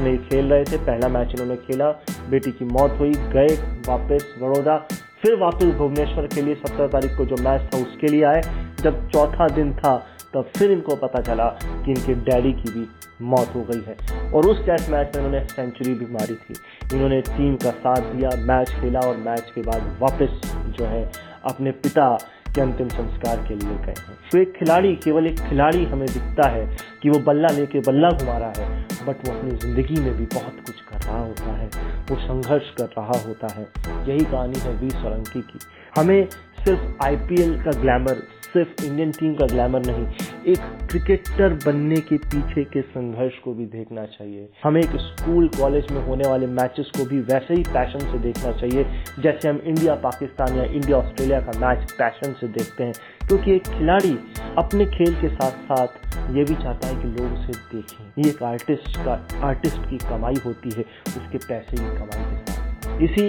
में 0.00 0.28
खेल 0.28 0.46
रहे 0.46 0.64
थे, 0.64 0.76
पहला 0.76 1.08
मैच 1.08 1.30
इन्होंने 1.30 1.56
खेला, 1.56 1.90
बेटी 2.30 2.50
की 2.50 2.64
मौत 2.64 2.96
हुई, 2.98 3.10
गए 3.10 3.56
वापस 3.88 4.34
बड़ौदा 4.42 4.76
फिर 5.22 5.36
वापस 5.36 5.64
भुवनेश्वर 5.64 6.26
के 6.26 6.42
लिए 6.42 6.54
सत्रह 6.56 6.86
तारीख 6.86 7.16
को 7.16 7.24
जो 7.24 7.36
मैच 7.42 7.60
था 7.74 7.78
उसके 7.78 8.06
लिए 8.06 8.24
आए। 8.24 8.40
जब 8.84 9.08
चौथा 9.08 9.48
दिन 9.48 9.72
था, 9.74 9.96
तब 10.34 10.50
फिर 10.56 10.70
इनको 10.70 10.94
पता 10.96 11.20
चला 11.20 11.46
कि 11.64 11.90
इनके 11.92 12.14
डैडी 12.24 12.52
की 12.52 12.70
भी 12.70 12.86
मौत 13.22 13.54
हो 13.54 13.62
गई 13.62 13.82
है। 13.88 14.32
और 14.32 14.46
उस 14.46 14.64
टेस्ट 14.66 14.90
मैच 14.90 15.16
में 15.16 15.24
इन्होंने 15.24 15.44
सेंचुरी 15.46 15.94
भी 15.94 16.06
मारी 16.12 16.34
थी। 16.34 16.54
इन्होंने 16.94 17.20
टीम 17.22 17.56
का 17.56 17.70
साथ 17.70 18.12
दिया 18.14 18.30
मैच 18.44 18.70
खेला 18.70 19.00
और 19.00 19.16
मैच 19.16 19.52
के 19.54 19.62
बाद 19.62 19.96
वापस 20.00 20.40
जो 20.78 20.84
है, 20.84 21.10
अपने 21.44 21.70
पिता 21.70 22.08
के 22.54 22.60
अंतिम 22.60 22.88
संस्कार 22.88 23.36
के 23.48 23.54
लिए 23.54 23.76
गए 23.76 23.94
हैं। 23.98 24.16
तो 24.32 24.38
एक 24.38 24.52
खिलाड़ी, 24.56 24.94
केवल 24.96 25.26
एक 25.26 25.38
खिलाड़ी 25.40 25.84
हमें 25.84 26.06
दिखता 26.06 26.48
है 26.48 26.66
कि 27.02 27.10
वो 27.10 27.18
बल्ला 27.18 27.48
लेके 27.48 27.80
बल्ला 27.80 28.10
घुमा 28.10 28.36
रहा 28.38 28.52
है 28.58 28.82
बट 29.06 29.28
वो 29.28 29.34
अपनी 29.34 29.50
ज़िंदगी 29.56 30.00
में 30.00 30.14
भी 30.16 30.26
बहुत 30.34 30.60
कुछ 30.66 30.80
कर 30.80 31.00
रहा 31.00 31.18
होता 31.18 31.52
है। 31.52 31.66
वो 32.10 32.16
संघर्ष 32.16 32.70
कर 32.70 32.90
रहा 32.98 33.18
होता 33.26 33.48
है। 33.54 33.66
यही 34.08 34.24
कहानी 34.24 34.60
है 34.60 34.74
वी 34.76 34.90
सोलंकी 34.90 35.40
की। 35.42 35.58
हमें 35.96 36.28
सिर्फ़ 36.64 37.04
आईपीएल 37.04 37.54
का 37.62 37.80
ग्लैमर 37.80 38.22
सिर्फ़ 38.54 38.84
इंडियन 38.84 39.10
टीम 39.12 39.34
का 39.34 39.46
ग्लैमर 39.46 39.86
नहीं, 39.86 40.06
एक 40.46 40.58
क्रिकेटर 40.90 41.54
बनने 41.64 41.96
के 42.02 42.16
पीछे 42.24 42.64
के 42.64 42.82
संघर्ष 42.82 43.38
को 43.44 43.54
भी 43.54 43.64
देखना 43.68 44.04
चाहिए। 44.08 44.48
हमें 44.64 44.80
एक 44.80 44.96
स्कूल 45.00 45.48
कॉलेज 45.56 45.90
में 45.92 46.00
होने 46.06 46.28
वाले 46.28 46.46
मैचेस 46.48 46.90
को 46.96 47.04
भी 47.04 47.20
वैसे 47.22 47.54
ही 47.54 47.62
पैशन 47.68 48.06
से 48.12 48.18
देखना 48.20 48.52
चाहिए, 48.52 48.84
जैसे 49.20 49.48
हम 49.48 49.60
इंडिया 49.64 49.94
पाकिस्तान 50.04 50.56
या 50.58 50.64
इंडिया 50.64 50.96
ऑस्ट्रेलिया 50.98 51.40
का 51.40 51.58
मैच 51.58 51.92
पैशन 51.92 52.32
से 52.40 52.48
देखते 52.48 52.84
हैं, 52.84 52.92
क्योंकि 53.26 53.54
एक 53.54 53.68
खिलाड़ी 53.68 54.16
अपने 54.58 54.86
खेल 54.88 55.14
के 55.20 55.34
साथ 55.34 55.62
साथ 55.68 56.32
ये 56.36 56.44
भी 56.44 56.54
चाहता 56.54 56.88
है 56.88 56.94
कि 56.94 57.08
लोग 57.10 57.32
उसे 57.32 57.52
देखें। 57.74 58.22
ये 58.22 58.30
एक 58.30 58.42
आर्टिस्ट 58.44 58.96
का 58.98 59.20
आर्टिस्ट 59.46 59.88
की 59.90 59.98
कमाई 60.08 60.40
होती 60.44 60.70
है, 60.76 60.84
उसके 61.08 61.38
पैसे 61.38 61.76
की 61.76 61.96
कमाई 61.96 62.24
के 62.24 62.36
साथ। 62.36 62.53
इसी 63.02 63.24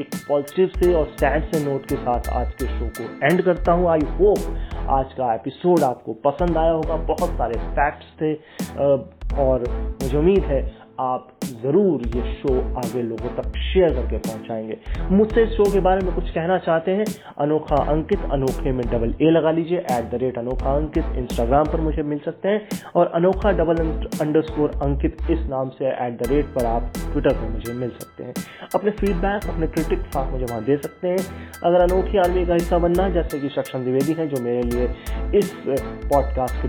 एक 0.00 0.14
पॉजिटिव 0.28 0.68
से 0.74 0.92
और 0.94 1.06
सैड 1.20 1.44
से 1.52 1.64
नोट 1.64 1.86
के 1.86 1.96
साथ 1.96 2.28
आज 2.32 2.52
के 2.54 2.66
शो 2.68 2.88
को 2.98 3.26
एंड 3.26 3.42
करता 3.42 3.72
हूँ. 3.72 3.88
आई 3.90 4.00
होप 4.18 4.38
आज 4.90 5.12
का 5.12 5.32
एपिसोड 5.34 5.82
आपको 5.84 6.12
पसंद 6.26 6.58
आया 6.58 6.72
होगा. 6.72 6.96
बहुत 7.06 7.30
सारे 7.38 7.58
फैक्ट्स 7.70 8.12
थे 8.20 8.34
और 9.42 9.64
मुझे 10.02 10.16
उम्मीद 10.18 10.44
है 10.44 10.60
आप 11.00 11.28
ज़रूर 11.44 12.02
ये 12.16 12.32
शो 12.34 12.54
आगे 12.78 13.02
लोगों 13.02 13.28
तक 13.36 13.56
शेयर 13.58 13.94
करके 13.94 14.18
पहुंचाएँगे। 14.18 14.76
मुझसे 15.10 15.42
इस 15.42 15.50
शो 15.50 15.64
के 15.72 15.80
बारे 15.80 16.04
में 16.06 16.14
कुछ 16.14 16.30
कहना 16.30 16.58
चाहते 16.58 16.90
हैं, 16.90 17.04
अनोखा 17.38 17.76
अंकित, 17.92 18.20
अनोखे 18.32 18.72
में 18.72 18.84
डबल 18.86 19.14
ए 19.22 19.30
लगा 19.30 19.50
लीजिए 19.50 19.78
एट 19.78 20.10
द 20.10 20.18
रेट 20.22 20.38
अनोखा 20.38 20.74
अंकित 20.76 21.04
इंस्टाग्राम 21.18 21.64
पर 21.64 21.80
मुझे 21.80 22.02
मिल 22.02 22.18
सकते 22.18 22.48
हैं, 22.48 22.68
और 22.96 23.10
अनोखा 23.14 23.52
डबल 23.52 23.82
अंडर 24.20 24.42
स्कोर 24.42 24.78
अंकित 24.82 25.16
इस 25.30 25.46
नाम 25.50 25.68
से 25.78 25.88
एट 26.06 26.18
द 26.22 26.30
रेट 26.30 26.46
पर 26.54 26.66
आप 26.66 26.90
ट्विटर 26.96 27.34
पर 27.34 27.48
मुझे 27.48 27.72
मिल 27.74 27.90
सकते 27.90 28.24
हैं। 28.24 28.34
अपने 28.74 28.90
फीडबैक 28.92 29.48
अपने 29.50 29.66
क्रिटिक्स 29.68 30.16
आप 30.16 30.32
मुझे 30.32 30.44
वहाँ 30.44 30.64
दे 30.64 30.76
सकते 30.76 31.08
हैं। 31.08 31.18
अगर 31.64 31.80
अनोखी 31.82 32.18
आर्मी 32.18 32.44
का 32.46 32.54
हिस्सा 32.54 32.78
बनना 32.78 33.08
जैसे 33.10 33.40
कि 33.40 33.48
सक्षम 33.50 33.84
द्विवेदी 33.84 34.12
हैं, 34.12 34.28
जो 34.28 34.42
मेरे 34.42 34.62
लिए 34.62 35.38
इस 35.38 35.52
पॉडकास्ट 35.66 36.62
के 36.62 36.68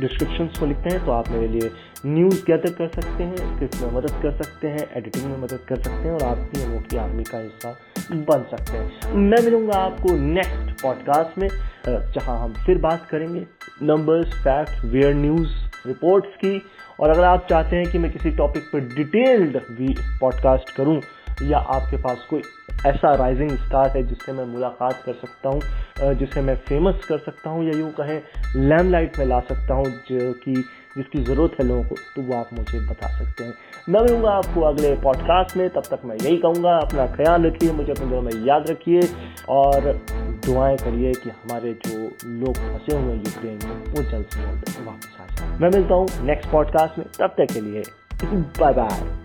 डिस्क्रिप्शन 0.00 0.46
को 0.60 0.66
लिखते 0.66 0.96
हैं 0.96 1.04
तो 1.06 1.12
आप 1.12 1.28
मेरे 1.30 1.48
लिए 1.48 1.70
न्यूज़ 2.06 2.42
गैदर 2.46 2.72
कर 2.72 2.88
सकते 2.90 3.24
हैं 3.24 3.36
स्क्रिप्ट 3.36 3.76
में 3.82 3.92
मदद 3.92 4.20
कर 4.22 4.32
सकते 4.42 4.68
हैं 4.68 4.86
एडिटिंग 4.96 5.24
में 5.24 5.36
मदद 5.38 5.60
कर 5.68 5.76
सकते 5.76 5.98
हैं 5.98 6.12
और 6.12 6.22
आप 6.22 6.38
भी 6.50 6.62
अनोखी 6.62 6.96
आर्मी 6.96 7.24
का 7.24 7.38
हिस्सा 7.38 7.70
बन 8.12 8.44
सकते 8.50 8.78
हैं। 8.78 9.14
मैं 9.14 9.42
मिलूँगा 9.44 9.78
आपको 9.78 10.16
नेक्स्ट 10.16 10.82
पॉडकास्ट 10.82 11.38
में 11.38 11.48
जहाँ 11.86 12.38
हम 12.38 12.52
फिर 12.66 12.78
बात 12.80 13.06
करेंगे 13.10 13.46
numbers 13.82 14.34
fact 14.38 14.84
where 14.84 15.14
news 15.14 15.56
reports 15.86 16.36
की। 16.36 16.60
और 17.00 17.10
अगर 17.10 17.24
आप 17.24 17.46
चाहते 17.50 17.76
हैं 17.76 17.90
कि 17.92 17.98
मैं 17.98 18.12
किसी 18.12 18.30
टॉपिक 18.36 18.70
पर 18.72 18.80
डिटेल्ड 18.94 19.56
भी 19.70 19.94
पॉडकास्ट 20.20 20.76
करूँ, 20.76 21.00
या 21.42 21.58
आपके 21.58 21.96
पास 22.02 22.26
कोई 22.30 22.42
ऐसा 22.86 23.14
राइजिंग 23.16 23.50
स्टार 23.58 23.96
है 23.96 24.02
जिससे 24.02 24.32
मैं 24.32 24.44
मुलाकात 24.46 25.02
कर 25.06 25.12
सकता 25.14 25.48
हूँ 25.48 26.14
जिसे 26.14 26.40
मैं 26.42 26.56
फ़ेमस 26.68 27.04
कर 27.08 27.18
सकता 27.20 27.50
हूँ, 27.50 27.64
या 27.64 27.78
यूँ 27.78 27.90
कहें 27.92 28.20
लैमलाइट 28.58 29.18
में 29.18 29.26
ला 29.26 29.40
सकता 29.42 29.74
हूँ, 29.74 29.84
जो 29.84 30.32
कि 30.34 30.64
जिसकी 30.96 31.22
ज़रूरत 31.24 31.56
है 31.60 31.66
लोगों 31.66 31.84
को 31.84 31.96
तो 32.16 32.22
वो 32.22 32.34
आप 32.36 32.48
मुझे 32.52 32.80
बता 32.80 33.08
सकते 33.18 33.44
हैं। 33.44 33.54
मैं 33.88 34.00
मिलूँगा 34.00 34.30
आपको 34.30 34.60
अगले 34.60 34.94
पॉडकास्ट 34.94 35.56
में, 35.56 35.68
तब 35.70 35.82
तक 35.90 36.04
मैं 36.04 36.16
यही 36.16 36.36
कहूँगा, 36.36 36.76
अपना 36.76 37.06
ख्याल 37.06 37.46
रखिए, 37.46 37.72
मुझे 37.72 37.92
अपने 37.92 38.06
दिलों 38.06 38.22
में 38.22 38.32
याद 38.46 38.70
रखिए, 38.70 39.00
और 39.48 39.92
दुआएँ 40.46 40.76
करिए 40.76 41.12
कि 41.12 41.30
हमारे 41.30 41.72
जो 41.86 41.98
लोग 42.26 42.54
फंसे 42.54 42.96
हुए 42.96 43.12
हैं 43.12 43.16
यूक्रेन 43.16 43.58
में, 43.64 43.84
वो 43.86 44.02
जल्द 44.02 44.26
से 44.26 44.40
जल्द 44.40 44.86
वापस 44.86 45.16
आ 45.20 45.34
जाए। 45.34 45.58
मैं 45.58 45.70
मिलता 45.70 45.94
हूँ 45.94 46.08
नेक्स्ट 46.20 46.50
पॉडकास्ट 46.50 46.98
में, 46.98 47.06
तब 47.20 47.34
तक 47.38 47.52
के 47.52 47.60
लिए 47.60 47.82
बाय 48.60 48.72
बाय 48.72 49.24